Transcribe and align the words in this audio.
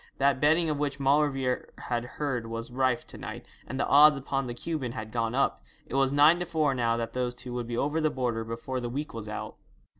That 0.17 0.41
betting 0.41 0.67
of 0.67 0.79
which 0.79 0.99
Maulevrier 0.99 1.71
had 1.77 2.03
heard 2.17 2.47
was 2.47 2.71
rife 2.71 3.05
to 3.05 3.19
night, 3.19 3.45
and 3.67 3.79
the 3.79 3.85
odds 3.85 4.17
upon 4.17 4.47
the 4.47 4.55
Cuban 4.55 4.93
had 4.93 5.11
gone 5.11 5.35
up. 5.35 5.63
It 5.85 5.93
was 5.93 6.11
nine 6.11 6.39
to 6.39 6.45
four 6.47 6.73
now 6.73 6.97
that 6.97 7.13
those 7.13 7.35
two 7.35 7.53
would 7.53 7.67
be 7.67 7.77
over 7.77 8.01
the 8.01 8.09
border 8.09 8.43
before 8.43 8.79
the 8.79 8.89
week 8.89 9.13
was 9.13 9.29
out. 9.29 9.57